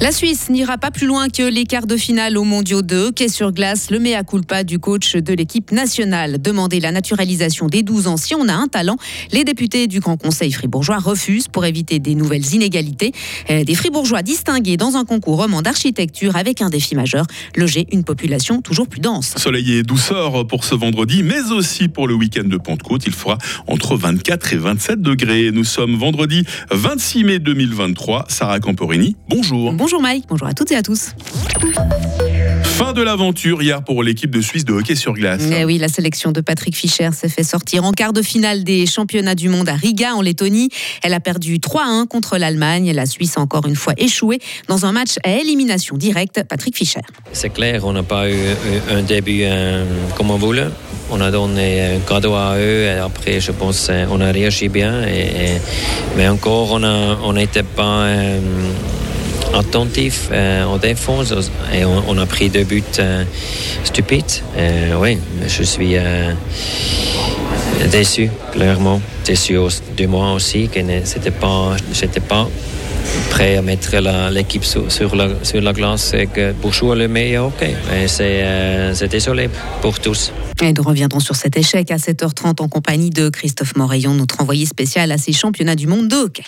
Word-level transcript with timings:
La 0.00 0.12
Suisse 0.12 0.48
n'ira 0.48 0.78
pas 0.78 0.90
plus 0.90 1.06
loin 1.06 1.28
que 1.28 1.42
les 1.42 1.66
quarts 1.66 1.86
de 1.86 1.98
finale 1.98 2.38
aux 2.38 2.44
mondiaux 2.44 2.80
de 2.80 2.96
hockey 2.96 3.28
sur 3.28 3.52
glace. 3.52 3.90
Le 3.90 3.98
mea 3.98 4.24
culpa 4.24 4.64
du 4.64 4.78
coach 4.78 5.14
de 5.14 5.34
l'équipe 5.34 5.72
nationale. 5.72 6.40
Demander 6.40 6.80
la 6.80 6.90
naturalisation 6.90 7.66
des 7.66 7.82
12 7.82 8.06
ans 8.06 8.16
si 8.16 8.34
on 8.34 8.48
a 8.48 8.54
un 8.54 8.66
talent. 8.66 8.96
Les 9.30 9.44
députés 9.44 9.88
du 9.88 10.00
Grand 10.00 10.16
Conseil 10.16 10.52
fribourgeois 10.52 10.96
refusent 10.96 11.48
pour 11.48 11.66
éviter 11.66 11.98
des 11.98 12.14
nouvelles 12.14 12.54
inégalités. 12.54 13.12
Euh, 13.50 13.62
des 13.62 13.74
fribourgeois 13.74 14.22
distingués 14.22 14.78
dans 14.78 14.96
un 14.96 15.04
concours 15.04 15.36
roman 15.36 15.60
d'architecture 15.60 16.34
avec 16.34 16.62
un 16.62 16.70
défi 16.70 16.94
majeur, 16.94 17.26
loger 17.54 17.86
une 17.92 18.02
population 18.02 18.62
toujours 18.62 18.88
plus 18.88 19.00
dense. 19.00 19.34
Soleil 19.36 19.70
et 19.74 19.82
douceur 19.82 20.46
pour 20.46 20.64
ce 20.64 20.74
vendredi, 20.74 21.22
mais 21.22 21.52
aussi 21.52 21.88
pour 21.88 22.08
le 22.08 22.14
week-end 22.14 22.48
de 22.48 22.56
Pentecôte. 22.56 23.02
Il 23.04 23.12
fera 23.12 23.36
entre 23.66 23.96
24 23.96 24.54
et 24.54 24.56
27 24.56 25.02
degrés. 25.02 25.50
Nous 25.52 25.64
sommes 25.64 25.96
vendredi 25.96 26.46
26 26.70 27.24
mai 27.24 27.38
2023. 27.38 28.24
Sarah 28.28 28.60
Camporini, 28.60 29.14
bonjour. 29.28 29.74
Bonjour 29.74 29.89
Mike, 29.98 30.26
bonjour 30.28 30.46
à 30.46 30.54
toutes 30.54 30.70
et 30.70 30.76
à 30.76 30.82
tous. 30.82 31.10
Fin 32.62 32.92
de 32.92 33.02
l'aventure 33.02 33.60
hier 33.60 33.82
pour 33.82 34.02
l'équipe 34.02 34.30
de 34.30 34.40
Suisse 34.40 34.64
de 34.64 34.72
hockey 34.72 34.94
sur 34.94 35.14
glace. 35.14 35.42
Eh 35.50 35.64
oui, 35.64 35.78
la 35.78 35.88
sélection 35.88 36.30
de 36.30 36.40
Patrick 36.40 36.76
Fischer 36.76 37.10
s'est 37.12 37.28
fait 37.28 37.42
sortir 37.42 37.84
en 37.84 37.92
quart 37.92 38.12
de 38.12 38.22
finale 38.22 38.62
des 38.62 38.86
championnats 38.86 39.34
du 39.34 39.48
monde 39.48 39.68
à 39.68 39.74
Riga 39.74 40.14
en 40.14 40.22
Lettonie. 40.22 40.68
Elle 41.02 41.12
a 41.12 41.20
perdu 41.20 41.58
3-1 41.58 42.06
contre 42.06 42.38
l'Allemagne. 42.38 42.92
La 42.92 43.06
Suisse 43.06 43.36
a 43.36 43.40
encore 43.40 43.66
une 43.66 43.74
fois 43.74 43.94
échoué 43.96 44.38
dans 44.68 44.86
un 44.86 44.92
match 44.92 45.16
à 45.24 45.32
élimination 45.32 45.96
directe. 45.96 46.44
Patrick 46.48 46.76
Fischer. 46.76 47.00
C'est 47.32 47.50
clair, 47.50 47.84
on 47.84 47.92
n'a 47.92 48.04
pas 48.04 48.30
eu 48.30 48.36
un 48.90 49.02
début 49.02 49.42
comme 50.16 50.30
on 50.30 50.38
voulait. 50.38 50.68
On 51.10 51.20
a 51.20 51.30
donné 51.30 51.96
un 51.96 51.98
cadeau 52.00 52.34
à 52.34 52.56
eux 52.56 52.84
et 52.84 52.90
après, 52.90 53.40
je 53.40 53.50
pense, 53.50 53.90
on 54.10 54.20
a 54.20 54.30
réagi 54.30 54.68
bien. 54.68 55.02
Et, 55.02 55.60
mais 56.16 56.28
encore, 56.28 56.72
on 56.72 57.32
n'était 57.32 57.60
on 57.60 57.76
pas. 57.76 58.04
Euh, 58.04 58.40
attentif 59.54 60.28
euh, 60.32 60.64
en 60.64 60.78
et 60.80 61.84
on, 61.84 62.18
a 62.18 62.26
pris 62.26 62.48
deux 62.48 62.64
buts 62.64 62.82
euh, 62.98 63.24
stupides. 63.84 64.24
Euh, 64.56 64.94
oui, 65.00 65.18
je 65.46 65.62
suis 65.62 65.96
déçu, 67.90 68.30
clairement. 68.52 69.00
Déçu 69.24 69.58
de 69.96 70.06
moi 70.06 70.32
aussi, 70.32 70.68
que 70.68 70.80
c'était 71.04 71.30
pas, 71.30 71.76
j'étais 71.92 72.20
pas 72.20 72.48
prêt 73.30 73.56
à 73.56 73.62
mettre 73.62 73.96
l'équipe 74.30 74.64
sur, 74.64 75.16
la, 75.16 75.72
glace 75.72 76.14
que 76.32 76.52
pour 76.52 76.72
jouer 76.72 76.96
le 76.96 77.08
meilleur 77.08 77.46
ok 77.46 77.64
C'est 78.06 79.08
désolé 79.08 79.48
pour 79.82 79.98
tous. 79.98 80.32
Et 80.62 80.72
nous 80.72 80.82
reviendrons 80.82 81.20
sur 81.20 81.36
cet 81.36 81.56
échec 81.56 81.90
à 81.90 81.96
7h30 81.96 82.62
en 82.62 82.68
compagnie 82.68 83.10
de 83.10 83.28
Christophe 83.30 83.76
Moraillon, 83.76 84.14
notre 84.14 84.40
envoyé 84.40 84.66
spécial 84.66 85.10
à 85.12 85.18
ces 85.18 85.32
championnats 85.32 85.76
du 85.76 85.86
monde 85.86 86.08
de 86.08 86.16
hockey. 86.16 86.44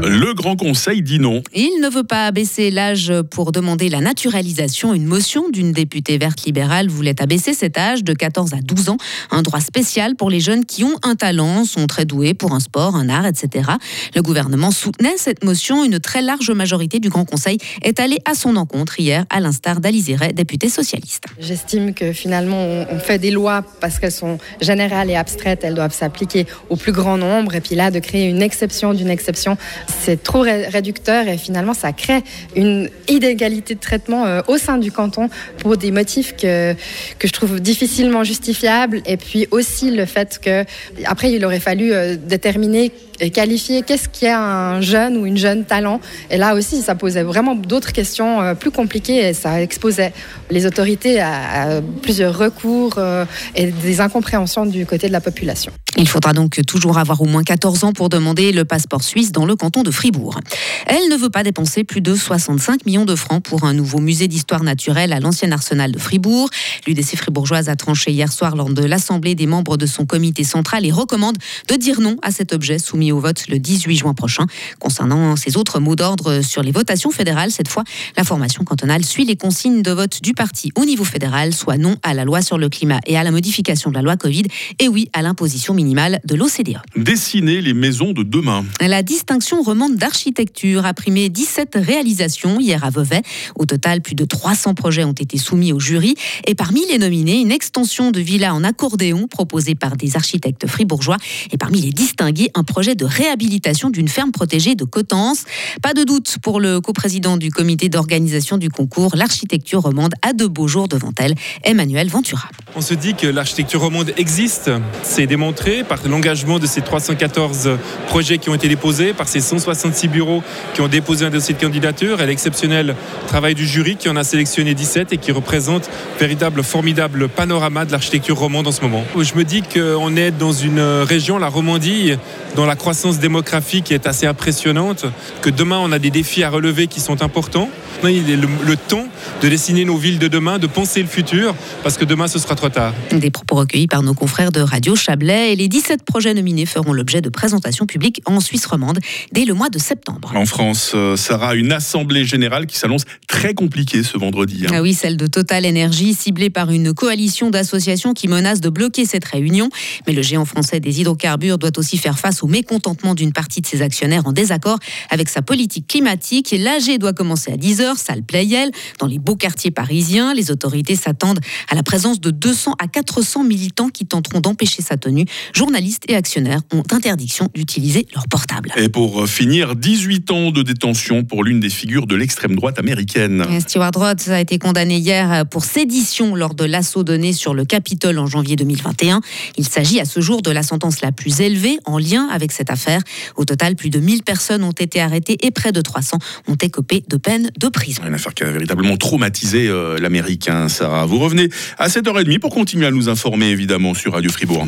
Le 0.00 0.32
Grand 0.32 0.54
Conseil 0.54 1.02
dit 1.02 1.18
non. 1.18 1.42
Il 1.54 1.80
ne 1.82 1.88
veut 1.88 2.04
pas 2.04 2.26
abaisser 2.26 2.70
l'âge 2.70 3.12
pour 3.30 3.50
demander 3.50 3.88
la 3.88 4.00
naturalisation. 4.00 4.94
Une 4.94 5.06
motion 5.06 5.48
d'une 5.48 5.72
députée 5.72 6.18
verte 6.18 6.44
libérale 6.44 6.88
voulait 6.88 7.20
abaisser 7.20 7.52
cet 7.52 7.76
âge 7.76 8.04
de 8.04 8.12
14 8.12 8.54
à 8.54 8.60
12 8.62 8.90
ans. 8.90 8.96
Un 9.30 9.42
droit 9.42 9.60
spécial 9.60 10.14
pour 10.14 10.30
les 10.30 10.40
jeunes 10.40 10.64
qui 10.64 10.84
ont 10.84 10.94
un 11.02 11.16
talent, 11.16 11.64
sont 11.64 11.86
très 11.86 12.04
doués 12.04 12.34
pour 12.34 12.54
un 12.54 12.60
sport, 12.60 12.94
un 12.94 13.08
art, 13.08 13.26
etc. 13.26 13.70
Le 14.14 14.22
gouvernement 14.22 14.70
soutenait 14.70 15.16
cette 15.16 15.44
motion. 15.44 15.84
Une 15.84 15.98
très 15.98 16.22
large 16.22 16.50
majorité 16.50 17.00
du 17.00 17.08
Grand 17.08 17.24
Conseil 17.24 17.58
est 17.82 17.98
allée 17.98 18.18
à 18.24 18.34
son 18.34 18.56
encontre 18.56 19.00
hier, 19.00 19.24
à 19.30 19.40
l'instar 19.40 19.80
d'Alizé 19.80 20.16
députée 20.32 20.68
socialiste. 20.68 21.24
J'estime 21.40 21.92
que 21.92 22.12
finalement, 22.12 22.86
on 22.90 22.98
fait 22.98 23.18
des 23.18 23.30
lois 23.30 23.64
parce 23.80 23.98
qu'elles 23.98 24.12
sont 24.12 24.38
générales 24.60 25.10
et 25.10 25.16
abstraites. 25.16 25.64
Elles 25.64 25.74
doivent 25.74 25.94
s'appliquer 25.94 26.46
au 26.70 26.76
plus 26.76 26.92
grand 26.92 27.18
nombre. 27.18 27.54
Et 27.54 27.60
puis 27.60 27.74
là, 27.74 27.90
de 27.90 27.98
créer 27.98 28.28
une 28.28 28.42
exception 28.42 28.94
d'une 28.94 29.10
exception, 29.10 29.56
c'est 29.88 30.22
trop 30.22 30.40
réducteur 30.40 31.28
et 31.28 31.38
finalement 31.38 31.74
ça 31.74 31.92
crée 31.92 32.22
une 32.54 32.88
inégalité 33.08 33.74
de 33.74 33.80
traitement 33.80 34.26
euh, 34.26 34.40
au 34.48 34.58
sein 34.58 34.78
du 34.78 34.92
canton 34.92 35.28
pour 35.58 35.76
des 35.76 35.90
motifs 35.90 36.36
que, 36.36 36.74
que 37.18 37.28
je 37.28 37.32
trouve 37.32 37.60
difficilement 37.60 38.24
justifiables. 38.24 39.02
Et 39.06 39.16
puis 39.16 39.46
aussi 39.50 39.90
le 39.90 40.04
fait 40.04 40.38
que 40.38 40.64
après 41.04 41.32
il 41.32 41.44
aurait 41.44 41.60
fallu 41.60 41.92
euh, 41.92 42.16
déterminer 42.16 42.92
qualifier 43.26 43.82
qu'est-ce 43.82 44.08
qui 44.08 44.26
est 44.26 44.32
un 44.32 44.80
jeune 44.80 45.16
ou 45.16 45.26
une 45.26 45.36
jeune 45.36 45.64
talent? 45.64 46.00
Et 46.30 46.36
là 46.36 46.54
aussi, 46.54 46.82
ça 46.82 46.94
posait 46.94 47.22
vraiment 47.22 47.54
d'autres 47.54 47.92
questions 47.92 48.40
euh, 48.40 48.54
plus 48.54 48.70
compliquées 48.70 49.28
et 49.28 49.34
ça 49.34 49.60
exposait 49.60 50.12
les 50.50 50.66
autorités 50.66 51.20
à, 51.20 51.80
plusieurs 52.02 52.36
recours 52.36 52.94
euh, 52.98 53.24
et 53.54 53.66
des 53.66 54.00
incompréhensions 54.00 54.66
du 54.66 54.86
côté 54.86 55.08
de 55.08 55.12
la 55.12 55.20
population. 55.20 55.72
Il 55.96 56.06
faudra 56.06 56.32
donc 56.32 56.60
toujours 56.66 56.98
avoir 56.98 57.20
au 57.20 57.24
moins 57.24 57.42
14 57.42 57.84
ans 57.84 57.92
pour 57.92 58.08
demander 58.08 58.52
le 58.52 58.64
passeport 58.64 59.02
suisse 59.02 59.32
dans 59.32 59.46
le 59.46 59.56
canton 59.56 59.82
de 59.82 59.90
Fribourg. 59.90 60.38
Elle 60.86 61.08
ne 61.10 61.16
veut 61.16 61.30
pas 61.30 61.42
dépenser 61.42 61.82
plus 61.82 62.00
de 62.00 62.14
65 62.14 62.86
millions 62.86 63.04
de 63.04 63.16
francs 63.16 63.42
pour 63.42 63.64
un 63.64 63.72
nouveau 63.72 63.98
musée 63.98 64.28
d'histoire 64.28 64.62
naturelle 64.62 65.12
à 65.12 65.18
l'ancien 65.18 65.50
arsenal 65.50 65.90
de 65.90 65.98
Fribourg. 65.98 66.50
L'UDC 66.86 67.16
fribourgeoise 67.16 67.68
a 67.68 67.74
tranché 67.74 68.12
hier 68.12 68.32
soir 68.32 68.54
lors 68.54 68.70
de 68.70 68.84
l'assemblée 68.84 69.34
des 69.34 69.46
membres 69.46 69.76
de 69.76 69.86
son 69.86 70.06
comité 70.06 70.44
central 70.44 70.86
et 70.86 70.92
recommande 70.92 71.36
de 71.68 71.74
dire 71.74 72.00
non 72.00 72.16
à 72.22 72.30
cet 72.30 72.52
objet 72.52 72.78
soumis 72.78 73.07
au 73.12 73.20
vote 73.20 73.48
le 73.48 73.58
18 73.58 73.96
juin 73.96 74.14
prochain. 74.14 74.46
Concernant 74.78 75.36
ces 75.36 75.56
autres 75.56 75.80
mots 75.80 75.96
d'ordre 75.96 76.40
sur 76.42 76.62
les 76.62 76.72
votations 76.72 77.10
fédérales, 77.10 77.50
cette 77.50 77.68
fois, 77.68 77.84
la 78.16 78.24
formation 78.24 78.64
cantonale 78.64 79.04
suit 79.04 79.24
les 79.24 79.36
consignes 79.36 79.82
de 79.82 79.90
vote 79.90 80.22
du 80.22 80.34
parti 80.34 80.72
au 80.76 80.84
niveau 80.84 81.04
fédéral, 81.04 81.54
soit 81.54 81.76
non 81.76 81.96
à 82.02 82.14
la 82.14 82.24
loi 82.24 82.42
sur 82.42 82.58
le 82.58 82.68
climat 82.68 83.00
et 83.06 83.16
à 83.16 83.24
la 83.24 83.30
modification 83.30 83.90
de 83.90 83.94
la 83.94 84.02
loi 84.02 84.16
Covid, 84.16 84.44
et 84.78 84.88
oui 84.88 85.08
à 85.12 85.22
l'imposition 85.22 85.74
minimale 85.74 86.20
de 86.24 86.34
l'OCDE. 86.34 86.78
Dessiner 86.96 87.60
les 87.60 87.74
maisons 87.74 88.12
de 88.12 88.22
demain. 88.22 88.64
La 88.80 89.02
distinction 89.02 89.62
remonte 89.62 89.96
d'architecture 89.96 90.86
a 90.86 90.94
primé 90.94 91.28
17 91.28 91.76
réalisations 91.76 92.60
hier 92.60 92.84
à 92.84 92.90
Vevey. 92.90 93.22
Au 93.56 93.64
total, 93.64 94.00
plus 94.00 94.14
de 94.14 94.24
300 94.24 94.74
projets 94.74 95.04
ont 95.04 95.12
été 95.12 95.38
soumis 95.38 95.72
au 95.72 95.80
jury. 95.80 96.14
Et 96.46 96.54
parmi 96.54 96.86
les 96.86 96.98
nominés, 96.98 97.40
une 97.40 97.52
extension 97.52 98.10
de 98.10 98.20
villa 98.20 98.54
en 98.54 98.64
accordéon 98.64 99.26
proposée 99.26 99.74
par 99.74 99.96
des 99.96 100.16
architectes 100.16 100.66
fribourgeois. 100.66 101.16
Et 101.52 101.56
parmi 101.56 101.80
les 101.80 101.90
distingués, 101.90 102.50
un 102.54 102.64
projet 102.64 102.94
de 102.94 102.97
réhabilitation 103.04 103.90
d'une 103.90 104.08
ferme 104.08 104.32
protégée 104.32 104.74
de 104.74 104.84
Cotence. 104.84 105.44
Pas 105.82 105.94
de 105.94 106.04
doute 106.04 106.36
pour 106.42 106.60
le 106.60 106.80
coprésident 106.80 107.36
du 107.36 107.50
comité 107.50 107.88
d'organisation 107.88 108.56
du 108.56 108.70
concours, 108.70 109.12
l'architecture 109.14 109.82
romande 109.82 110.14
a 110.22 110.32
de 110.32 110.46
beaux 110.46 110.68
jours 110.68 110.88
devant 110.88 111.12
elle, 111.18 111.34
Emmanuel 111.64 112.08
Ventura. 112.08 112.48
On 112.76 112.80
se 112.80 112.94
dit 112.94 113.14
que 113.14 113.26
l'architecture 113.26 113.80
romande 113.80 114.12
existe, 114.16 114.70
c'est 115.02 115.26
démontré 115.26 115.84
par 115.84 115.98
l'engagement 116.06 116.58
de 116.58 116.66
ces 116.66 116.82
314 116.82 117.70
projets 118.08 118.38
qui 118.38 118.50
ont 118.50 118.54
été 118.54 118.68
déposés, 118.68 119.12
par 119.12 119.28
ces 119.28 119.40
166 119.40 120.08
bureaux 120.08 120.42
qui 120.74 120.80
ont 120.80 120.88
déposé 120.88 121.24
un 121.24 121.30
dossier 121.30 121.54
de 121.54 121.60
candidature 121.60 122.20
et 122.20 122.26
l'exceptionnel 122.26 122.94
travail 123.26 123.54
du 123.54 123.66
jury 123.66 123.96
qui 123.96 124.08
en 124.08 124.16
a 124.16 124.24
sélectionné 124.24 124.74
17 124.74 125.12
et 125.12 125.18
qui 125.18 125.32
représente 125.32 125.88
un 125.88 126.18
véritable 126.18 126.62
formidable 126.62 127.28
panorama 127.28 127.84
de 127.84 127.92
l'architecture 127.92 128.38
romande 128.38 128.66
en 128.66 128.72
ce 128.72 128.80
moment. 128.82 129.04
Je 129.18 129.34
me 129.34 129.44
dis 129.44 129.62
qu'on 129.62 130.16
est 130.16 130.30
dans 130.30 130.52
une 130.52 130.80
région, 130.80 131.38
la 131.38 131.48
Romandie, 131.48 132.12
dont 132.56 132.64
la 132.64 132.76
croissance 132.76 132.87
démographique 133.20 133.92
est 133.92 134.06
assez 134.06 134.26
impressionnante, 134.26 135.04
que 135.42 135.50
demain 135.50 135.78
on 135.78 135.92
a 135.92 135.98
des 135.98 136.10
défis 136.10 136.42
à 136.42 136.48
relever 136.48 136.86
qui 136.86 137.00
sont 137.00 137.22
importants. 137.22 137.68
Il 138.04 138.30
est 138.30 138.36
le, 138.36 138.76
temps 138.76 139.08
de 139.42 139.48
dessiner 139.48 139.84
nos 139.84 139.96
villes 139.96 140.18
de 140.18 140.28
demain, 140.28 140.58
de 140.58 140.66
penser 140.68 141.02
le 141.02 141.08
futur, 141.08 141.54
parce 141.82 141.98
que 141.98 142.04
demain 142.04 142.28
ce 142.28 142.38
sera 142.38 142.54
trop 142.54 142.68
tard. 142.68 142.94
Des 143.12 143.30
propos 143.30 143.56
recueillis 143.56 143.88
par 143.88 144.02
nos 144.02 144.14
confrères 144.14 144.52
de 144.52 144.60
Radio 144.60 144.94
Chablais 144.94 145.52
et 145.52 145.56
les 145.56 145.68
17 145.68 146.04
projets 146.04 146.32
nominés 146.32 146.64
feront 146.64 146.92
l'objet 146.92 147.20
de 147.20 147.28
présentations 147.28 147.86
publiques 147.86 148.22
en 148.24 148.40
Suisse 148.40 148.64
romande 148.66 149.00
dès 149.32 149.44
le 149.44 149.52
mois 149.52 149.68
de 149.68 149.78
septembre. 149.78 150.32
En 150.34 150.46
France, 150.46 150.92
euh, 150.94 151.16
Sarah, 151.16 151.56
une 151.56 151.72
assemblée 151.72 152.24
générale 152.24 152.66
qui 152.66 152.76
s'annonce 152.78 153.02
très 153.26 153.52
compliquée 153.52 154.02
ce 154.02 154.16
vendredi. 154.16 154.64
Hein. 154.64 154.72
Ah 154.72 154.82
oui, 154.82 154.94
celle 154.94 155.16
de 155.16 155.26
Total 155.26 155.66
Energy, 155.66 156.14
ciblée 156.14 156.50
par 156.50 156.70
une 156.70 156.94
coalition 156.94 157.50
d'associations 157.50 158.14
qui 158.14 158.28
menace 158.28 158.60
de 158.60 158.70
bloquer 158.70 159.04
cette 159.04 159.24
réunion. 159.24 159.68
Mais 160.06 160.12
le 160.12 160.22
géant 160.22 160.44
français 160.44 160.80
des 160.80 161.00
hydrocarbures 161.00 161.58
doit 161.58 161.76
aussi 161.76 161.98
faire 161.98 162.18
face 162.18 162.42
au 162.42 162.46
mécontentement 162.78 163.16
d'une 163.16 163.32
partie 163.32 163.60
de 163.60 163.66
ses 163.66 163.82
actionnaires 163.82 164.24
en 164.26 164.32
désaccord 164.32 164.78
avec 165.10 165.28
sa 165.28 165.42
politique 165.42 165.88
climatique. 165.88 166.54
L'AG 166.56 166.96
doit 167.00 167.12
commencer 167.12 167.50
à 167.50 167.56
10h, 167.56 167.96
salle 167.96 168.22
Playel, 168.22 168.70
dans 169.00 169.08
les 169.08 169.18
beaux 169.18 169.34
quartiers 169.34 169.72
parisiens. 169.72 170.32
Les 170.32 170.52
autorités 170.52 170.94
s'attendent 170.94 171.40
à 171.68 171.74
la 171.74 171.82
présence 171.82 172.20
de 172.20 172.30
200 172.30 172.76
à 172.78 172.86
400 172.86 173.42
militants 173.42 173.88
qui 173.88 174.06
tenteront 174.06 174.40
d'empêcher 174.40 174.80
sa 174.80 174.96
tenue. 174.96 175.24
Journalistes 175.52 176.04
et 176.06 176.14
actionnaires 176.14 176.60
ont 176.72 176.84
interdiction 176.92 177.48
d'utiliser 177.52 178.06
leur 178.14 178.28
portable. 178.28 178.72
Et 178.76 178.88
pour 178.88 179.26
finir, 179.26 179.74
18 179.74 180.30
ans 180.30 180.50
de 180.52 180.62
détention 180.62 181.24
pour 181.24 181.42
l'une 181.42 181.58
des 181.58 181.70
figures 181.70 182.06
de 182.06 182.14
l'extrême 182.14 182.54
droite 182.54 182.78
américaine. 182.78 183.44
Stewart 183.60 183.90
Rhodes 183.96 184.28
a 184.28 184.40
été 184.40 184.58
condamné 184.58 184.98
hier 184.98 185.44
pour 185.46 185.64
sédition 185.64 186.36
lors 186.36 186.54
de 186.54 186.64
l'assaut 186.64 187.02
donné 187.02 187.32
sur 187.32 187.54
le 187.54 187.64
Capitole 187.64 188.20
en 188.20 188.26
janvier 188.26 188.54
2021. 188.54 189.20
Il 189.56 189.66
s'agit 189.66 189.98
à 189.98 190.04
ce 190.04 190.20
jour 190.20 190.42
de 190.42 190.52
la 190.52 190.62
sentence 190.62 191.00
la 191.00 191.10
plus 191.10 191.40
élevée 191.40 191.78
en 191.84 191.98
lien 191.98 192.28
avec 192.30 192.52
cette 192.58 192.70
affaire. 192.70 193.00
Au 193.36 193.44
total, 193.44 193.76
plus 193.76 193.90
de 193.90 194.00
1000 194.00 194.22
personnes 194.22 194.64
ont 194.64 194.72
été 194.72 195.00
arrêtées 195.00 195.38
et 195.46 195.50
près 195.50 195.72
de 195.72 195.80
300 195.80 196.18
ont 196.48 196.56
écopé 196.56 197.04
de 197.08 197.16
peine 197.16 197.50
de 197.58 197.68
prison. 197.68 198.02
Une 198.06 198.14
affaire 198.14 198.34
qui 198.34 198.42
a 198.42 198.50
véritablement 198.50 198.96
traumatisé 198.96 199.68
euh, 199.68 199.98
l'Américain, 199.98 200.68
Sarah. 200.68 201.06
Vous 201.06 201.18
revenez 201.18 201.48
à 201.78 201.88
7h30 201.88 202.38
pour 202.40 202.52
continuer 202.52 202.86
à 202.86 202.90
nous 202.90 203.08
informer, 203.08 203.46
évidemment, 203.46 203.94
sur 203.94 204.12
Radio 204.12 204.30
Fribourg. 204.30 204.66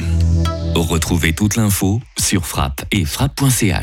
Retrouvez 0.74 1.32
toute 1.32 1.56
l'info 1.56 2.00
sur 2.18 2.46
frappe 2.46 2.84
et 2.92 3.04
frappe.ch. 3.04 3.74